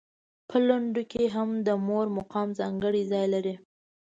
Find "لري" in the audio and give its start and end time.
3.33-3.55